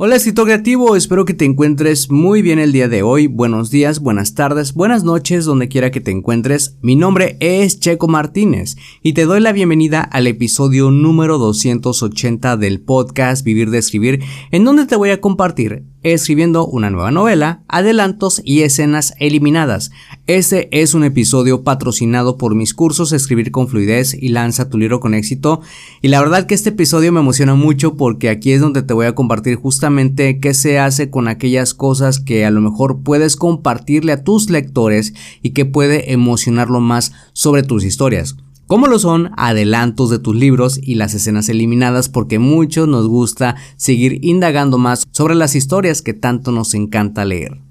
Hola 0.00 0.14
escritor 0.14 0.44
creativo, 0.44 0.94
espero 0.94 1.24
que 1.24 1.34
te 1.34 1.44
encuentres 1.44 2.08
muy 2.08 2.40
bien 2.40 2.60
el 2.60 2.70
día 2.70 2.86
de 2.86 3.02
hoy. 3.02 3.26
Buenos 3.26 3.68
días, 3.68 3.98
buenas 3.98 4.34
tardes, 4.34 4.72
buenas 4.72 5.02
noches, 5.02 5.44
donde 5.44 5.66
quiera 5.66 5.90
que 5.90 6.00
te 6.00 6.12
encuentres. 6.12 6.78
Mi 6.82 6.94
nombre 6.94 7.36
es 7.40 7.80
Checo 7.80 8.06
Martínez 8.06 8.76
y 9.02 9.14
te 9.14 9.24
doy 9.24 9.40
la 9.40 9.50
bienvenida 9.50 10.02
al 10.02 10.28
episodio 10.28 10.92
número 10.92 11.38
280 11.38 12.56
del 12.56 12.80
podcast 12.80 13.44
Vivir 13.44 13.70
de 13.70 13.78
Escribir, 13.78 14.22
en 14.52 14.64
donde 14.64 14.86
te 14.86 14.94
voy 14.94 15.10
a 15.10 15.20
compartir 15.20 15.82
escribiendo 16.02 16.66
una 16.66 16.90
nueva 16.90 17.10
novela, 17.10 17.62
adelantos 17.68 18.40
y 18.44 18.62
escenas 18.62 19.14
eliminadas. 19.18 19.90
Este 20.26 20.68
es 20.80 20.94
un 20.94 21.04
episodio 21.04 21.64
patrocinado 21.64 22.36
por 22.36 22.54
mis 22.54 22.74
cursos 22.74 23.12
Escribir 23.12 23.50
con 23.50 23.68
Fluidez 23.68 24.14
y 24.14 24.28
Lanza 24.28 24.68
tu 24.68 24.78
libro 24.78 25.00
con 25.00 25.14
éxito. 25.14 25.60
Y 26.02 26.08
la 26.08 26.20
verdad 26.20 26.46
que 26.46 26.54
este 26.54 26.70
episodio 26.70 27.12
me 27.12 27.20
emociona 27.20 27.54
mucho 27.54 27.96
porque 27.96 28.28
aquí 28.28 28.52
es 28.52 28.60
donde 28.60 28.82
te 28.82 28.94
voy 28.94 29.06
a 29.06 29.14
compartir 29.14 29.56
justamente 29.56 30.38
qué 30.40 30.54
se 30.54 30.78
hace 30.78 31.10
con 31.10 31.28
aquellas 31.28 31.74
cosas 31.74 32.20
que 32.20 32.44
a 32.44 32.50
lo 32.50 32.60
mejor 32.60 33.02
puedes 33.02 33.36
compartirle 33.36 34.12
a 34.12 34.24
tus 34.24 34.50
lectores 34.50 35.14
y 35.42 35.50
que 35.50 35.64
puede 35.64 36.12
emocionarlo 36.12 36.80
más 36.80 37.12
sobre 37.32 37.62
tus 37.62 37.84
historias 37.84 38.36
como 38.68 38.86
lo 38.86 38.98
son 38.98 39.30
adelantos 39.38 40.10
de 40.10 40.18
tus 40.18 40.36
libros 40.36 40.78
y 40.80 40.96
las 40.96 41.14
escenas 41.14 41.48
eliminadas 41.48 42.10
porque 42.10 42.38
muchos 42.38 42.86
nos 42.86 43.08
gusta 43.08 43.56
seguir 43.76 44.22
indagando 44.22 44.76
más 44.76 45.08
sobre 45.10 45.34
las 45.34 45.56
historias 45.56 46.02
que 46.02 46.12
tanto 46.12 46.52
nos 46.52 46.74
encanta 46.74 47.24
leer. 47.24 47.62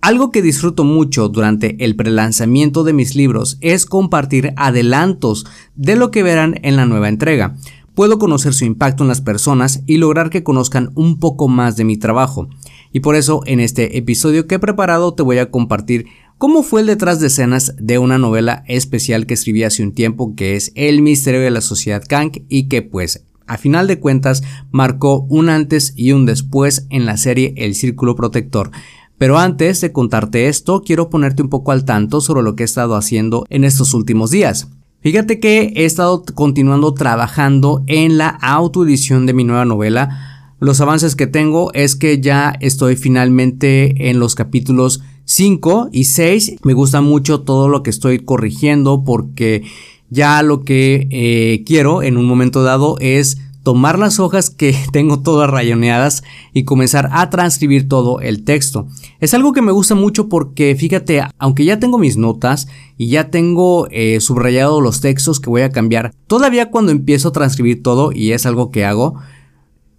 Algo 0.00 0.30
que 0.30 0.40
disfruto 0.40 0.84
mucho 0.84 1.28
durante 1.28 1.84
el 1.84 1.96
prelanzamiento 1.96 2.84
de 2.84 2.92
mis 2.92 3.16
libros 3.16 3.58
es 3.60 3.84
compartir 3.84 4.52
adelantos 4.56 5.44
de 5.74 5.96
lo 5.96 6.12
que 6.12 6.22
verán 6.22 6.60
en 6.62 6.76
la 6.76 6.86
nueva 6.86 7.08
entrega. 7.08 7.56
Puedo 7.96 8.20
conocer 8.20 8.54
su 8.54 8.64
impacto 8.64 9.02
en 9.02 9.08
las 9.08 9.20
personas 9.20 9.82
y 9.86 9.96
lograr 9.96 10.30
que 10.30 10.44
conozcan 10.44 10.92
un 10.94 11.18
poco 11.18 11.48
más 11.48 11.76
de 11.76 11.82
mi 11.82 11.96
trabajo. 11.96 12.48
Y 12.92 13.00
por 13.00 13.16
eso 13.16 13.42
en 13.46 13.58
este 13.58 13.98
episodio 13.98 14.46
que 14.46 14.54
he 14.54 14.60
preparado 14.60 15.14
te 15.14 15.24
voy 15.24 15.38
a 15.38 15.50
compartir 15.50 16.06
cómo 16.38 16.62
fue 16.62 16.80
el 16.80 16.86
detrás 16.86 17.20
de 17.20 17.26
escenas 17.26 17.74
de 17.78 17.98
una 17.98 18.16
novela 18.16 18.64
especial 18.68 19.26
que 19.26 19.34
escribí 19.34 19.64
hace 19.64 19.82
un 19.82 19.92
tiempo 19.92 20.34
que 20.36 20.54
es 20.56 20.72
El 20.76 21.02
misterio 21.02 21.40
de 21.40 21.50
la 21.50 21.60
sociedad 21.60 22.02
Kank 22.08 22.38
y 22.48 22.68
que 22.68 22.82
pues 22.82 23.24
a 23.46 23.58
final 23.58 23.86
de 23.88 23.98
cuentas 23.98 24.42
marcó 24.70 25.26
un 25.28 25.48
antes 25.48 25.92
y 25.96 26.12
un 26.12 26.26
después 26.26 26.86
en 26.90 27.06
la 27.06 27.16
serie 27.16 27.54
El 27.56 27.74
Círculo 27.74 28.14
Protector. 28.14 28.70
Pero 29.16 29.38
antes 29.38 29.80
de 29.80 29.90
contarte 29.90 30.48
esto, 30.48 30.82
quiero 30.82 31.10
ponerte 31.10 31.42
un 31.42 31.48
poco 31.48 31.72
al 31.72 31.84
tanto 31.84 32.20
sobre 32.20 32.42
lo 32.42 32.54
que 32.54 32.62
he 32.62 32.66
estado 32.66 32.94
haciendo 32.94 33.44
en 33.48 33.64
estos 33.64 33.92
últimos 33.94 34.30
días. 34.30 34.68
Fíjate 35.00 35.40
que 35.40 35.72
he 35.74 35.84
estado 35.86 36.24
continuando 36.34 36.92
trabajando 36.94 37.82
en 37.86 38.18
la 38.18 38.28
autoedición 38.28 39.26
de 39.26 39.32
mi 39.32 39.44
nueva 39.44 39.64
novela. 39.64 40.54
Los 40.60 40.80
avances 40.80 41.16
que 41.16 41.26
tengo 41.26 41.72
es 41.72 41.96
que 41.96 42.20
ya 42.20 42.54
estoy 42.60 42.96
finalmente 42.96 44.10
en 44.10 44.20
los 44.20 44.34
capítulos 44.34 45.00
5 45.28 45.90
y 45.92 46.04
6 46.04 46.56
me 46.62 46.72
gusta 46.72 47.02
mucho 47.02 47.42
todo 47.42 47.68
lo 47.68 47.82
que 47.82 47.90
estoy 47.90 48.18
corrigiendo 48.18 49.04
porque 49.04 49.62
ya 50.08 50.42
lo 50.42 50.64
que 50.64 51.06
eh, 51.10 51.64
quiero 51.66 52.02
en 52.02 52.16
un 52.16 52.24
momento 52.24 52.62
dado 52.62 52.96
es 52.98 53.36
tomar 53.62 53.98
las 53.98 54.20
hojas 54.20 54.48
que 54.48 54.74
tengo 54.92 55.20
todas 55.20 55.50
rayoneadas 55.50 56.22
y 56.54 56.64
comenzar 56.64 57.10
a 57.12 57.28
transcribir 57.28 57.88
todo 57.88 58.22
el 58.22 58.42
texto. 58.42 58.88
Es 59.20 59.34
algo 59.34 59.52
que 59.52 59.60
me 59.60 59.70
gusta 59.70 59.94
mucho 59.94 60.30
porque 60.30 60.74
fíjate, 60.74 61.22
aunque 61.38 61.66
ya 61.66 61.78
tengo 61.78 61.98
mis 61.98 62.16
notas 62.16 62.66
y 62.96 63.08
ya 63.08 63.30
tengo 63.30 63.86
eh, 63.90 64.20
subrayado 64.22 64.80
los 64.80 65.02
textos 65.02 65.40
que 65.40 65.50
voy 65.50 65.60
a 65.60 65.72
cambiar, 65.72 66.14
todavía 66.26 66.70
cuando 66.70 66.90
empiezo 66.90 67.28
a 67.28 67.32
transcribir 67.32 67.82
todo 67.82 68.12
y 68.12 68.32
es 68.32 68.46
algo 68.46 68.70
que 68.70 68.86
hago, 68.86 69.16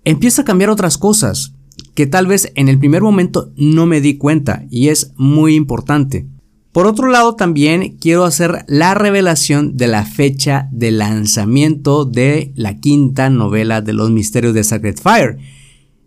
empiezo 0.05 0.41
a 0.41 0.45
cambiar 0.45 0.71
otras 0.71 0.97
cosas 0.97 1.53
que 1.99 2.07
tal 2.07 2.27
vez 2.27 2.49
en 2.55 2.69
el 2.69 2.79
primer 2.79 3.01
momento 3.01 3.51
no 3.57 3.85
me 3.85 3.99
di 3.99 4.15
cuenta 4.15 4.63
y 4.69 4.87
es 4.87 5.11
muy 5.17 5.55
importante. 5.55 6.29
Por 6.71 6.87
otro 6.87 7.09
lado 7.09 7.35
también 7.35 7.97
quiero 7.99 8.23
hacer 8.23 8.63
la 8.69 8.93
revelación 8.93 9.75
de 9.75 9.87
la 9.87 10.05
fecha 10.05 10.69
de 10.71 10.91
lanzamiento 10.91 12.05
de 12.05 12.53
la 12.55 12.77
quinta 12.77 13.29
novela 13.29 13.81
de 13.81 13.91
los 13.91 14.11
misterios 14.11 14.53
de 14.53 14.63
Sacred 14.63 14.95
Fire. 14.97 15.39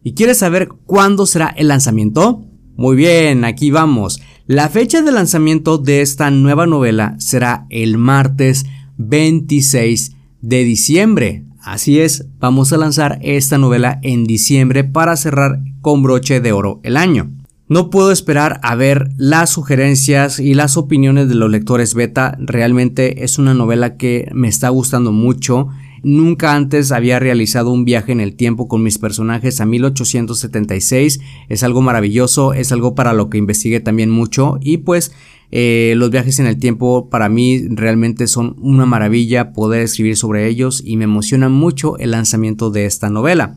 ¿Y 0.03 0.15
quieres 0.15 0.39
saber 0.39 0.71
cuándo 0.87 1.27
será 1.27 1.49
el 1.49 1.69
lanzamiento? 1.69 2.43
Muy 2.75 2.97
bien, 2.97 3.45
aquí 3.45 3.71
vamos. 3.71 4.23
La 4.47 4.71
fecha 4.71 5.03
de 5.03 5.13
lanzamiento 5.13 5.77
de 5.77 6.01
esta 6.01 6.31
nueva 6.31 6.65
novela 6.67 7.17
será 7.19 7.67
el 7.69 7.99
martes 7.99 8.65
26 8.97 10.17
de 10.41 10.65
diciembre. 10.65 11.45
Así 11.61 12.01
es, 12.01 12.25
vamos 12.39 12.73
a 12.73 12.79
lanzar 12.79 13.19
esta 13.21 13.59
novela 13.59 14.01
en 14.03 14.25
diciembre 14.25 14.85
para 14.85 15.19
cerrar 15.19 15.61
con 15.83 16.03
broche 16.03 16.41
de 16.41 16.53
oro 16.53 16.81
el 16.83 16.97
año. 16.97 17.31
No 17.69 17.91
puedo 17.91 18.13
esperar 18.13 18.61
a 18.63 18.75
ver 18.75 19.11
las 19.17 19.51
sugerencias 19.51 20.39
y 20.39 20.55
las 20.55 20.77
opiniones 20.77 21.29
de 21.29 21.35
los 21.35 21.51
lectores 21.51 21.95
beta. 21.95 22.37
Realmente 22.39 23.25
es 23.25 23.39
una 23.39 23.55
novela 23.55 23.97
que 23.97 24.29
me 24.33 24.49
está 24.49 24.69
gustando 24.69 25.13
mucho. 25.13 25.69
Nunca 26.03 26.55
antes 26.55 26.93
había 26.93 27.19
realizado 27.19 27.71
un 27.71 27.85
viaje 27.85 28.13
en 28.13 28.21
el 28.21 28.35
tiempo 28.35 28.69
con 28.69 28.83
mis 28.83 28.99
personajes 28.99 29.61
a 29.61 29.67
1876. 29.67 31.21
Es 31.49 31.63
algo 31.63 31.81
maravilloso, 31.81 32.53
es 32.53 32.73
algo 32.73 32.95
para 32.95 33.13
lo 33.13 33.31
que 33.31 33.39
investigué 33.39 33.81
también 33.81 34.11
mucho 34.11 34.59
y 34.61 34.79
pues 34.79 35.13
eh, 35.55 35.93
los 35.97 36.11
viajes 36.11 36.41
en 36.41 36.47
el 36.47 36.59
tiempo 36.59 37.09
para 37.09 37.29
mí 37.29 37.69
realmente 37.69 38.27
son 38.27 38.57
una 38.61 38.85
maravilla 38.85 39.53
poder 39.53 39.83
escribir 39.83 40.17
sobre 40.17 40.49
ellos 40.49 40.83
y 40.85 40.97
me 40.97 41.05
emociona 41.05 41.49
mucho 41.49 41.99
el 41.99 42.11
lanzamiento 42.11 42.71
de 42.71 42.87
esta 42.87 43.11
novela. 43.11 43.57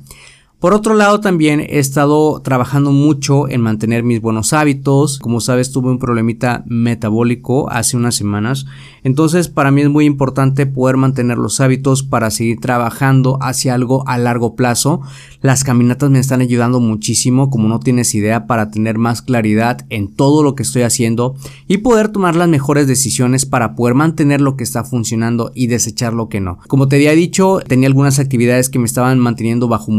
Por 0.60 0.74
otro 0.74 0.96
lado, 0.96 1.20
también 1.20 1.60
he 1.60 1.80
estado 1.80 2.42
trabajando 2.42 2.92
mucho 2.92 3.48
en 3.50 3.62
mantener 3.62 4.04
mis 4.04 4.22
buenos 4.22 4.54
hábitos. 4.54 5.20
Como 5.20 5.42
sabes, 5.42 5.72
tuve 5.72 5.92
un 5.92 6.00
problemita 6.00 6.64
metabólico 6.66 7.70
hace 7.70 7.98
unas 7.98 8.16
semanas. 8.16 8.66
Entonces, 9.04 9.50
para 9.50 9.70
mí 9.70 9.82
es 9.82 9.90
muy 9.90 10.06
importante 10.06 10.66
poder 10.66 10.98
mantener 10.98 11.38
los 11.38 11.60
hábitos 11.60 12.02
para 12.02 12.32
seguir 12.32 12.60
trabajando 12.60 13.38
hacia 13.42 13.76
algo 13.76 14.08
a 14.08 14.18
largo 14.18 14.56
plazo. 14.56 15.02
Las 15.42 15.64
caminatas 15.64 16.10
me 16.10 16.20
están 16.20 16.42
ayudando 16.42 16.80
muchísimo, 16.80 17.52
como 17.52 17.68
no 17.68 17.80
tienes 17.80 18.16
idea, 18.16 18.48
para 18.48 18.72
tener 18.72 18.98
más 18.98 19.22
claridad 19.22 19.86
en 19.90 20.16
todo 20.16 20.42
lo 20.42 20.56
que 20.56 20.64
estoy 20.64 20.82
haciendo 20.82 21.36
y 21.68 21.78
poder 21.78 22.10
tomar 22.10 22.36
las 22.36 22.48
mejores 22.48 22.88
decisiones 22.88 23.46
para 23.46 23.76
poder 23.76 23.94
mantener 23.94 24.42
lo 24.42 24.56
que 24.56 24.64
está 24.64 24.84
funcionando 24.84 25.52
y 25.54 25.68
desechar 25.68 26.14
lo 26.14 26.30
que 26.30 26.42
no. 26.42 26.58
Como 26.68 26.88
te 26.88 26.96
había 26.96 27.12
dicho, 27.12 27.60
tenía 27.68 27.88
algunas 27.88 28.18
actividades 28.18 28.70
que 28.70 28.80
me 28.80 28.86
estaban 28.86 29.20
manteniendo 29.20 29.68
bajo 29.68 29.92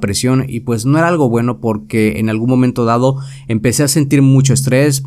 presión 0.00 0.44
y 0.48 0.60
pues 0.60 0.86
no 0.86 0.98
era 0.98 1.08
algo 1.08 1.28
bueno 1.28 1.60
porque 1.60 2.18
en 2.18 2.30
algún 2.30 2.50
momento 2.50 2.84
dado 2.84 3.18
empecé 3.48 3.82
a 3.82 3.88
sentir 3.88 4.22
mucho 4.22 4.52
estrés, 4.54 5.02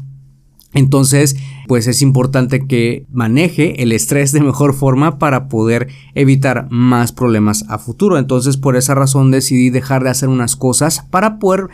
entonces, 0.74 1.38
pues 1.68 1.88
es 1.88 2.01
importante 2.01 2.68
que 2.68 3.06
maneje 3.10 3.81
el 3.81 3.92
estrés 3.92 4.31
de 4.31 4.42
mejor 4.42 4.74
forma 4.74 5.18
para 5.18 5.48
poder 5.48 5.88
evitar 6.13 6.68
más 6.69 7.12
problemas 7.12 7.66
a 7.69 7.80
futuro. 7.80 8.18
Entonces, 8.18 8.57
por 8.57 8.75
esa 8.75 8.94
razón 8.94 9.31
decidí 9.31 9.69
dejar 9.69 10.04
de 10.04 10.10
hacer 10.10 10.30
unas 10.30 10.56
cosas 10.56 11.06
para 11.10 11.39
poder 11.39 11.69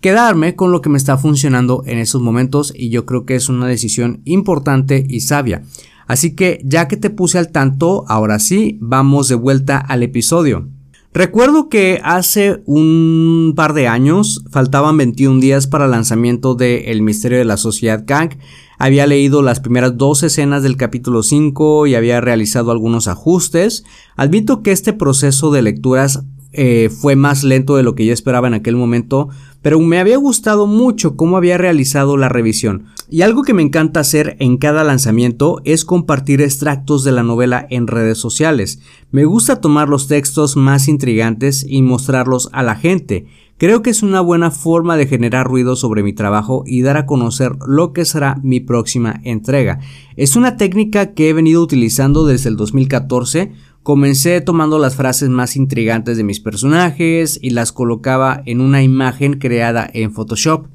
quedarme 0.00 0.56
con 0.56 0.72
lo 0.72 0.82
que 0.82 0.90
me 0.90 0.98
está 0.98 1.16
funcionando 1.16 1.84
en 1.86 1.98
esos 1.98 2.20
momentos 2.20 2.74
y 2.76 2.90
yo 2.90 3.06
creo 3.06 3.24
que 3.24 3.36
es 3.36 3.48
una 3.48 3.68
decisión 3.68 4.20
importante 4.24 5.06
y 5.08 5.20
sabia. 5.20 5.62
Así 6.08 6.34
que 6.34 6.60
ya 6.64 6.88
que 6.88 6.96
te 6.96 7.08
puse 7.08 7.38
al 7.38 7.52
tanto, 7.52 8.04
ahora 8.08 8.40
sí, 8.40 8.76
vamos 8.80 9.28
de 9.28 9.36
vuelta 9.36 9.78
al 9.78 10.02
episodio. 10.02 10.68
Recuerdo 11.14 11.68
que 11.68 12.00
hace 12.02 12.62
un 12.64 13.52
par 13.54 13.74
de 13.74 13.86
años, 13.86 14.44
faltaban 14.50 14.96
21 14.96 15.40
días 15.40 15.66
para 15.66 15.84
el 15.84 15.90
lanzamiento 15.90 16.54
de 16.54 16.90
El 16.90 17.02
Misterio 17.02 17.36
de 17.36 17.44
la 17.44 17.58
Sociedad 17.58 18.04
Kang. 18.06 18.38
Había 18.78 19.06
leído 19.06 19.42
las 19.42 19.60
primeras 19.60 19.98
dos 19.98 20.22
escenas 20.22 20.62
del 20.62 20.78
capítulo 20.78 21.22
5 21.22 21.86
y 21.86 21.96
había 21.96 22.22
realizado 22.22 22.70
algunos 22.70 23.08
ajustes. 23.08 23.84
Admito 24.16 24.62
que 24.62 24.72
este 24.72 24.94
proceso 24.94 25.50
de 25.50 25.60
lecturas 25.60 26.24
eh, 26.52 26.90
fue 26.90 27.16
más 27.16 27.44
lento 27.44 27.76
de 27.76 27.82
lo 27.82 27.94
que 27.94 28.04
yo 28.04 28.12
esperaba 28.12 28.48
en 28.48 28.54
aquel 28.54 28.76
momento, 28.76 29.28
pero 29.62 29.78
me 29.80 29.98
había 29.98 30.16
gustado 30.16 30.66
mucho 30.66 31.16
cómo 31.16 31.36
había 31.36 31.56
realizado 31.56 32.16
la 32.16 32.28
revisión. 32.28 32.86
Y 33.08 33.22
algo 33.22 33.42
que 33.42 33.54
me 33.54 33.62
encanta 33.62 34.00
hacer 34.00 34.36
en 34.40 34.56
cada 34.56 34.84
lanzamiento 34.84 35.60
es 35.64 35.84
compartir 35.84 36.40
extractos 36.40 37.04
de 37.04 37.12
la 37.12 37.22
novela 37.22 37.66
en 37.70 37.86
redes 37.86 38.18
sociales. 38.18 38.80
Me 39.10 39.24
gusta 39.24 39.60
tomar 39.60 39.88
los 39.88 40.08
textos 40.08 40.56
más 40.56 40.88
intrigantes 40.88 41.64
y 41.68 41.82
mostrarlos 41.82 42.48
a 42.52 42.62
la 42.62 42.74
gente. 42.74 43.26
Creo 43.58 43.80
que 43.80 43.90
es 43.90 44.02
una 44.02 44.20
buena 44.20 44.50
forma 44.50 44.96
de 44.96 45.06
generar 45.06 45.46
ruido 45.46 45.76
sobre 45.76 46.02
mi 46.02 46.12
trabajo 46.12 46.64
y 46.66 46.82
dar 46.82 46.96
a 46.96 47.06
conocer 47.06 47.52
lo 47.64 47.92
que 47.92 48.04
será 48.04 48.40
mi 48.42 48.58
próxima 48.58 49.20
entrega. 49.22 49.78
Es 50.16 50.34
una 50.34 50.56
técnica 50.56 51.14
que 51.14 51.28
he 51.28 51.32
venido 51.32 51.62
utilizando 51.62 52.26
desde 52.26 52.48
el 52.48 52.56
2014 52.56 53.52
Comencé 53.82 54.40
tomando 54.40 54.78
las 54.78 54.94
frases 54.94 55.28
más 55.28 55.56
intrigantes 55.56 56.16
de 56.16 56.22
mis 56.22 56.38
personajes 56.38 57.40
y 57.42 57.50
las 57.50 57.72
colocaba 57.72 58.40
en 58.46 58.60
una 58.60 58.80
imagen 58.80 59.40
creada 59.40 59.90
en 59.92 60.12
Photoshop. 60.12 60.68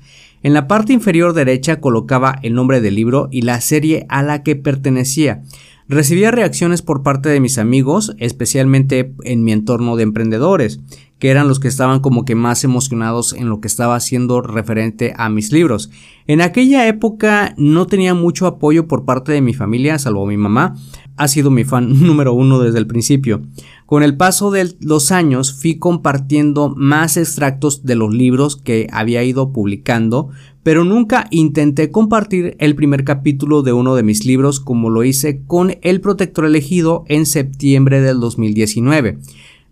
En 0.43 0.53
la 0.53 0.67
parte 0.67 0.91
inferior 0.91 1.31
derecha 1.31 1.79
colocaba 1.79 2.37
el 2.43 2.53
nombre 2.53 2.81
del 2.81 2.95
libro 2.95 3.29
y 3.31 3.43
la 3.43 3.61
serie 3.61 4.05
a 4.09 4.23
la 4.23 4.43
que 4.43 4.57
pertenecía. 4.57 5.41
Recibía 5.87 6.31
reacciones 6.31 6.81
por 6.81 7.01
parte 7.01 7.29
de 7.29 7.39
mis 7.39 7.57
amigos, 7.57 8.13
especialmente 8.17 9.13
en 9.23 9.45
mi 9.45 9.53
entorno 9.53 9.95
de 9.95 10.03
emprendedores, 10.03 10.81
que 11.17 11.29
eran 11.29 11.47
los 11.47 11.61
que 11.61 11.69
estaban 11.69 12.01
como 12.01 12.25
que 12.25 12.35
más 12.35 12.65
emocionados 12.65 13.31
en 13.31 13.47
lo 13.47 13.61
que 13.61 13.69
estaba 13.69 13.95
haciendo 13.95 14.41
referente 14.41 15.13
a 15.15 15.29
mis 15.29 15.53
libros. 15.53 15.89
En 16.27 16.41
aquella 16.41 16.87
época 16.87 17.55
no 17.57 17.87
tenía 17.87 18.13
mucho 18.13 18.47
apoyo 18.47 18.85
por 18.85 19.05
parte 19.05 19.31
de 19.31 19.41
mi 19.41 19.53
familia, 19.53 19.97
salvo 19.97 20.25
mi 20.25 20.35
mamá, 20.35 20.75
ha 21.17 21.27
sido 21.27 21.51
mi 21.51 21.63
fan 21.63 22.01
número 22.05 22.33
uno 22.33 22.59
desde 22.59 22.79
el 22.79 22.87
principio. 22.87 23.41
Con 23.85 24.03
el 24.03 24.15
paso 24.15 24.51
de 24.51 24.75
los 24.79 25.11
años 25.11 25.53
fui 25.53 25.77
compartiendo 25.77 26.73
más 26.75 27.17
extractos 27.17 27.83
de 27.85 27.95
los 27.95 28.13
libros 28.13 28.55
que 28.55 28.87
había 28.91 29.23
ido 29.23 29.51
publicando, 29.51 30.29
pero 30.63 30.83
nunca 30.83 31.27
intenté 31.31 31.91
compartir 31.91 32.55
el 32.59 32.75
primer 32.75 33.03
capítulo 33.03 33.61
de 33.61 33.73
uno 33.73 33.95
de 33.95 34.03
mis 34.03 34.25
libros 34.25 34.59
como 34.59 34.89
lo 34.89 35.03
hice 35.03 35.41
con 35.45 35.77
El 35.81 36.01
Protector 36.01 36.45
Elegido 36.45 37.05
en 37.07 37.25
septiembre 37.25 38.01
del 38.01 38.19
2019. 38.19 39.19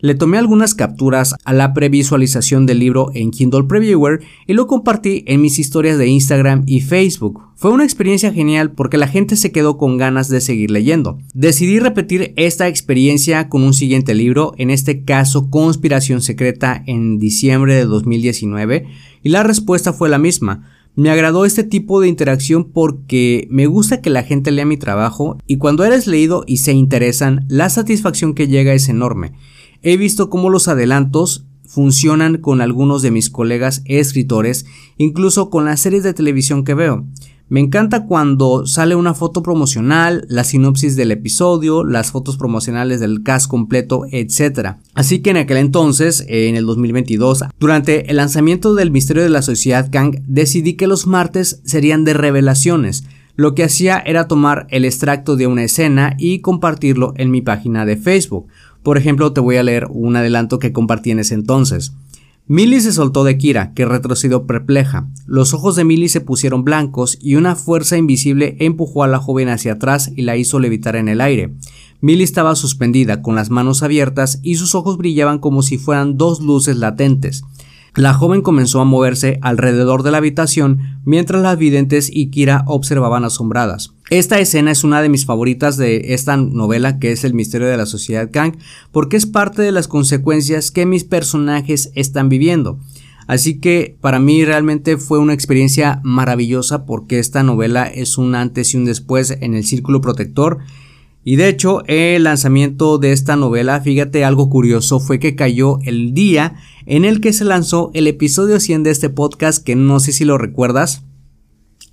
Le 0.05 0.13
tomé 0.13 0.37
algunas 0.37 0.75
capturas 0.75 1.33
a 1.45 1.51
la 1.51 1.73
previsualización 1.73 2.67
del 2.67 2.77
libro 2.77 3.09
en 3.15 3.31
Kindle 3.31 3.63
Previewer 3.63 4.19
y 4.45 4.53
lo 4.53 4.67
compartí 4.67 5.23
en 5.25 5.41
mis 5.41 5.57
historias 5.57 5.97
de 5.97 6.05
Instagram 6.05 6.61
y 6.67 6.81
Facebook. 6.81 7.41
Fue 7.55 7.71
una 7.71 7.85
experiencia 7.85 8.31
genial 8.31 8.71
porque 8.73 8.99
la 8.99 9.07
gente 9.07 9.35
se 9.35 9.51
quedó 9.51 9.79
con 9.79 9.97
ganas 9.97 10.29
de 10.29 10.41
seguir 10.41 10.69
leyendo. 10.69 11.17
Decidí 11.33 11.79
repetir 11.79 12.35
esta 12.35 12.67
experiencia 12.67 13.49
con 13.49 13.63
un 13.63 13.73
siguiente 13.73 14.13
libro, 14.13 14.53
en 14.59 14.69
este 14.69 15.03
caso 15.03 15.49
Conspiración 15.49 16.21
Secreta 16.21 16.83
en 16.85 17.17
diciembre 17.17 17.73
de 17.73 17.85
2019, 17.85 18.85
y 19.23 19.29
la 19.29 19.41
respuesta 19.41 19.91
fue 19.91 20.07
la 20.07 20.19
misma. 20.19 20.69
Me 20.95 21.09
agradó 21.09 21.45
este 21.45 21.63
tipo 21.63 21.99
de 21.99 22.09
interacción 22.09 22.71
porque 22.71 23.47
me 23.49 23.65
gusta 23.65 24.01
que 24.01 24.11
la 24.11 24.21
gente 24.21 24.51
lea 24.51 24.65
mi 24.65 24.77
trabajo 24.77 25.39
y 25.47 25.57
cuando 25.57 25.83
eres 25.83 26.05
leído 26.05 26.43
y 26.45 26.57
se 26.57 26.73
interesan, 26.73 27.43
la 27.49 27.71
satisfacción 27.71 28.35
que 28.35 28.47
llega 28.47 28.71
es 28.75 28.87
enorme. 28.87 29.33
He 29.81 29.98
visto 29.98 30.30
cómo 30.30 30.50
los 30.50 30.68
adelantos 30.68 31.45
funcionan 31.68 32.38
con 32.38 32.62
algunos 32.62 33.01
de 33.01 33.12
mis 33.12 33.30
colegas 33.30 33.81
escritores, 33.86 34.66
incluso 34.98 35.50
con 35.50 35.66
las 35.66 35.81
series 35.81 36.04
de 36.04 36.13
televisión 36.13 36.63
que 36.63 36.74
veo. 36.74 37.06
Me 37.48 37.60
encanta 37.60 38.07
cuando 38.07 38.66
sale 38.66 38.95
una 38.95 39.13
foto 39.13 39.44
promocional, 39.44 40.25
la 40.30 40.44
sinopsis 40.44 40.95
del 40.95 41.12
episodio, 41.12 41.83
las 41.83 42.10
fotos 42.10 42.38
promocionales 42.38 43.00
del 43.00 43.22
cast 43.22 43.48
completo, 43.48 44.06
etc. 44.10 44.77
Así 44.95 45.19
que 45.19 45.30
en 45.30 45.38
aquel 45.38 45.57
entonces, 45.57 46.25
en 46.27 46.56
el 46.56 46.66
2022, 46.66 47.44
durante 47.60 48.10
el 48.10 48.18
lanzamiento 48.18 48.74
del 48.74 48.89
Misterio 48.89 49.22
de 49.22 49.30
la 49.30 49.44
Sociedad 49.44 49.92
Kang, 49.92 50.24
decidí 50.25 50.74
que 50.74 50.88
los 50.88 51.06
martes 51.06 51.62
serían 51.66 52.04
de 52.04 52.16
revelaciones. 52.16 53.04
Lo 53.36 53.54
que 53.54 53.63
hacía 53.63 54.00
era 54.00 54.27
tomar 54.27 54.66
el 54.72 54.83
extracto 54.83 55.36
de 55.36 55.45
una 55.45 55.66
escena 55.66 56.16
y 56.18 56.39
compartirlo 56.39 57.13
en 57.16 57.30
mi 57.30 57.42
página 57.42 57.86
de 57.86 57.98
Facebook. 57.98 58.48
Por 58.85 58.99
ejemplo, 58.99 59.33
te 59.33 59.41
voy 59.41 59.55
a 59.55 59.63
leer 59.63 59.87
un 59.89 60.15
adelanto 60.15 60.59
que 60.59 60.71
compartí 60.71 61.09
en 61.09 61.17
ese 61.17 61.33
entonces. 61.33 61.93
Millie 62.45 62.81
se 62.81 62.93
soltó 62.93 63.23
de 63.23 63.35
Kira, 63.35 63.73
que 63.73 63.83
retrocedió 63.83 64.45
perpleja. 64.45 65.07
Los 65.25 65.55
ojos 65.55 65.75
de 65.75 65.83
Millie 65.83 66.07
se 66.07 66.21
pusieron 66.21 66.63
blancos 66.63 67.17
y 67.19 67.33
una 67.33 67.55
fuerza 67.55 67.97
invisible 67.97 68.57
empujó 68.59 69.03
a 69.03 69.07
la 69.07 69.17
joven 69.17 69.49
hacia 69.49 69.73
atrás 69.73 70.11
y 70.15 70.21
la 70.21 70.37
hizo 70.37 70.59
levitar 70.59 70.95
en 70.97 71.07
el 71.07 71.19
aire. 71.19 71.55
Millie 71.99 72.23
estaba 72.23 72.53
suspendida, 72.53 73.23
con 73.23 73.33
las 73.33 73.49
manos 73.49 73.81
abiertas 73.81 74.39
y 74.43 74.53
sus 74.53 74.75
ojos 74.75 74.97
brillaban 74.99 75.39
como 75.39 75.63
si 75.63 75.79
fueran 75.79 76.15
dos 76.15 76.39
luces 76.39 76.77
latentes. 76.77 77.43
La 77.95 78.13
joven 78.13 78.42
comenzó 78.42 78.81
a 78.81 78.86
moverse 78.86 79.39
alrededor 79.42 80.03
de 80.03 80.12
la 80.12 80.18
habitación 80.18 81.00
mientras 81.06 81.42
las 81.42 81.57
videntes 81.57 82.09
y 82.12 82.30
Kira 82.30 82.65
observaban 82.68 83.24
asombradas. 83.24 83.94
Esta 84.09 84.38
escena 84.39 84.71
es 84.71 84.83
una 84.83 85.01
de 85.01 85.07
mis 85.07 85.25
favoritas 85.25 85.77
de 85.77 86.13
esta 86.13 86.36
novela 86.36 87.00
que 87.00 87.13
es 87.13 87.24
El 87.24 87.33
misterio 87.33 87.68
de 87.68 87.77
la 87.77 87.86
sociedad 87.86 88.30
Kang 88.31 88.57
porque 88.92 89.15
es 89.15 89.25
parte 89.25 89.62
de 89.62 89.71
las 89.71 89.88
consecuencias 89.88 90.71
que 90.71 90.86
mis 90.86 91.06
personajes 91.06 91.92
están 91.95 92.27
viviendo. 92.27 92.80
Así 93.27 93.62
que 93.62 93.98
para 94.01 94.19
mí 94.19 94.44
realmente 94.44 94.98
fue 94.98 95.18
una 95.18 95.33
experiencia 95.33 96.01
maravillosa 96.03 96.86
porque 96.86 97.19
esta 97.19 97.44
novela 97.44 97.86
es 97.86 98.18
un 98.18 98.36
antes 98.36 98.74
y 98.74 98.77
un 98.77 98.83
después 98.83 99.38
en 99.39 99.53
el 99.53 99.63
círculo 99.63 100.01
protector 100.01 100.59
y 101.27 101.38
de 101.38 101.50
hecho, 101.50 101.83
el 101.88 102.25
lanzamiento 102.25 103.00
de 103.00 103.12
esta 103.12 103.36
novela, 103.36 103.81
fíjate, 103.81 104.24
algo 104.24 104.48
curioso 104.48 105.00
fue 105.00 105.18
que 105.18 105.36
cayó 105.36 105.80
el 105.81 106.13
día 106.13 106.54
en 106.86 107.04
el 107.04 107.19
que 107.19 107.33
se 107.33 107.45
lanzó 107.45 107.89
el 107.95 108.06
episodio 108.06 108.60
100 108.60 108.83
de 108.83 108.92
este 108.92 109.10
podcast, 109.10 109.63
que 109.63 109.75
no 109.75 110.00
sé 110.00 110.12
si 110.12 110.24
lo 110.24 110.38
recuerdas. 110.38 111.04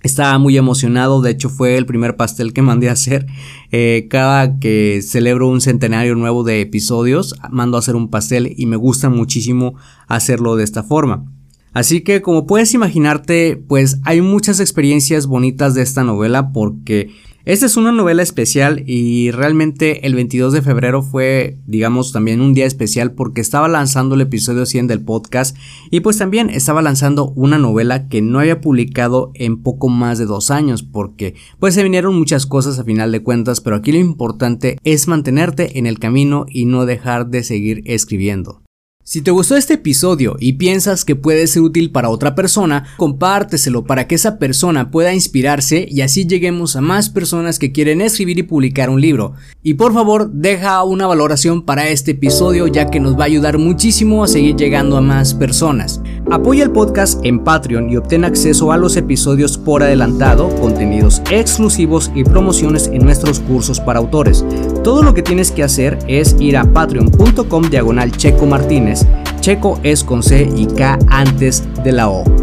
Estaba 0.03 0.37
muy 0.37 0.55
emocionado, 0.55 1.23
de 1.23 1.31
hecho 1.31 1.49
fue 1.49 1.77
el 1.77 1.87
primer 1.87 2.15
pastel 2.15 2.53
que 2.53 2.61
mandé 2.61 2.89
a 2.89 2.91
hacer. 2.91 3.25
Eh, 3.71 4.05
cada 4.07 4.59
que 4.59 5.01
celebro 5.01 5.47
un 5.47 5.61
centenario 5.61 6.13
nuevo 6.13 6.43
de 6.43 6.61
episodios, 6.61 7.33
mando 7.49 7.77
a 7.77 7.79
hacer 7.79 7.95
un 7.95 8.11
pastel 8.11 8.53
y 8.55 8.67
me 8.67 8.75
gusta 8.75 9.09
muchísimo 9.09 9.73
hacerlo 10.07 10.55
de 10.57 10.63
esta 10.63 10.83
forma. 10.83 11.25
Así 11.73 12.01
que 12.01 12.21
como 12.21 12.45
puedes 12.45 12.75
imaginarte, 12.75 13.57
pues 13.67 13.99
hay 14.03 14.21
muchas 14.21 14.59
experiencias 14.59 15.25
bonitas 15.25 15.73
de 15.73 15.81
esta 15.81 16.03
novela 16.03 16.51
porque 16.51 17.09
esta 17.45 17.65
es 17.65 17.75
una 17.75 17.91
novela 17.91 18.23
especial 18.23 18.83
y 18.87 19.29
realmente 19.31 20.07
el 20.07 20.15
22 20.15 20.53
de 20.53 20.61
febrero 20.61 21.01
fue, 21.01 21.57
digamos, 21.67 22.13
también 22.13 22.39
un 22.39 22.53
día 22.53 22.65
especial 22.65 23.11
porque 23.11 23.41
estaba 23.41 23.67
lanzando 23.67 24.15
el 24.15 24.21
episodio 24.21 24.65
100 24.65 24.87
del 24.87 25.03
podcast 25.03 25.57
y 25.91 25.99
pues 25.99 26.17
también 26.17 26.49
estaba 26.49 26.81
lanzando 26.81 27.31
una 27.35 27.57
novela 27.57 28.07
que 28.07 28.21
no 28.21 28.39
había 28.39 28.61
publicado 28.61 29.31
en 29.33 29.61
poco 29.61 29.89
más 29.89 30.19
de 30.19 30.25
dos 30.25 30.51
años 30.51 30.83
porque 30.83 31.35
pues 31.59 31.75
se 31.75 31.83
vinieron 31.83 32.15
muchas 32.17 32.45
cosas 32.45 32.79
a 32.79 32.85
final 32.85 33.11
de 33.11 33.23
cuentas, 33.23 33.59
pero 33.59 33.75
aquí 33.75 33.91
lo 33.91 33.97
importante 33.97 34.77
es 34.85 35.09
mantenerte 35.09 35.77
en 35.77 35.85
el 35.85 35.99
camino 35.99 36.45
y 36.47 36.63
no 36.63 36.85
dejar 36.85 37.27
de 37.27 37.43
seguir 37.43 37.81
escribiendo. 37.83 38.62
Si 39.05 39.21
te 39.21 39.31
gustó 39.31 39.57
este 39.57 39.73
episodio 39.73 40.37
y 40.39 40.53
piensas 40.53 41.03
que 41.03 41.17
puede 41.17 41.45
ser 41.47 41.61
útil 41.61 41.91
para 41.91 42.07
otra 42.07 42.35
persona, 42.35 42.85
compárteselo 42.95 43.83
para 43.83 44.07
que 44.07 44.15
esa 44.15 44.39
persona 44.39 44.91
pueda 44.91 45.13
inspirarse 45.13 45.85
y 45.89 45.99
así 45.99 46.25
lleguemos 46.25 46.77
a 46.77 46.81
más 46.81 47.09
personas 47.09 47.59
que 47.59 47.73
quieren 47.73 47.99
escribir 47.99 48.39
y 48.39 48.43
publicar 48.43 48.89
un 48.89 49.01
libro. 49.01 49.33
Y 49.61 49.73
por 49.73 49.93
favor, 49.93 50.31
deja 50.31 50.81
una 50.85 51.05
valoración 51.05 51.63
para 51.63 51.89
este 51.89 52.11
episodio 52.11 52.67
ya 52.67 52.89
que 52.89 53.01
nos 53.01 53.19
va 53.19 53.23
a 53.23 53.27
ayudar 53.27 53.57
muchísimo 53.57 54.23
a 54.23 54.29
seguir 54.29 54.55
llegando 54.55 54.95
a 54.95 55.01
más 55.01 55.33
personas. 55.33 55.99
Apoya 56.31 56.63
el 56.63 56.71
podcast 56.71 57.23
en 57.23 57.39
Patreon 57.39 57.89
y 57.89 57.97
obtén 57.97 58.25
acceso 58.25 58.71
a 58.71 58.77
los 58.77 58.95
episodios 58.95 59.57
por 59.57 59.83
adelantado, 59.83 60.49
contenidos 60.61 61.21
exclusivos 61.29 62.11
y 62.15 62.23
promociones 62.23 62.87
en 62.87 63.03
nuestros 63.03 63.39
cursos 63.39 63.79
para 63.79 63.99
autores. 63.99 64.45
Todo 64.83 65.03
lo 65.03 65.13
que 65.13 65.21
tienes 65.21 65.51
que 65.51 65.63
hacer 65.63 65.99
es 66.07 66.35
ir 66.39 66.57
a 66.57 66.65
patreon.com 66.65 67.69
diagonal 67.69 68.11
checo 68.11 68.45
martínez. 68.45 69.05
Checo 69.41 69.79
es 69.83 70.03
con 70.03 70.23
C 70.23 70.49
y 70.55 70.67
K 70.67 70.97
antes 71.09 71.63
de 71.83 71.91
la 71.91 72.09
O. 72.09 72.42